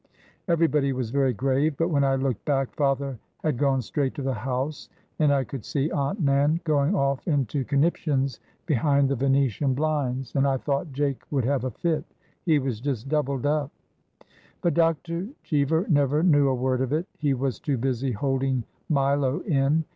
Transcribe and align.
Every 0.47 0.65
body 0.65 0.93
was 0.93 1.11
very 1.11 1.31
grave; 1.31 1.77
but 1.77 1.89
when 1.89 2.03
I 2.03 2.15
looked 2.15 2.43
back, 2.43 2.73
father 2.73 3.19
had 3.43 3.59
gone 3.59 3.83
straight 3.83 4.15
to 4.15 4.23
the 4.23 4.33
house, 4.33 4.89
and 5.19 5.31
I 5.31 5.43
could 5.43 5.63
see 5.63 5.91
Aunt 5.91 6.19
Nan 6.19 6.59
going 6.63 6.95
off 6.95 7.27
into 7.27 7.63
conniptions 7.63 8.39
behind 8.65 9.09
the 9.09 9.15
Venetian 9.15 9.75
bUnds, 9.75 9.75
A 9.75 9.77
PEN 9.77 9.89
AND 9.93 10.19
INK 10.19 10.25
SKETCH 10.25 10.33
119 10.33 10.37
and 10.37 10.47
I 10.47 10.57
thought 10.57 10.91
Jake 11.21 11.31
would 11.31 11.45
have 11.45 11.63
a 11.65 11.69
fit! 11.69 12.05
He 12.47 12.57
was 12.57 12.79
just 12.81 13.09
doubled 13.09 13.45
up!'' 13.45 13.71
But 14.63 14.73
Dr. 14.73 15.27
Cheever 15.43 15.85
never 15.87 16.23
knew 16.23 16.47
a 16.49 16.55
word 16.55 16.81
of 16.81 16.91
it. 16.91 17.05
Pie 17.21 17.33
was 17.33 17.59
too 17.59 17.77
busy 17.77 18.11
holding 18.13 18.63
Milo 18.89 19.41
in. 19.41 19.85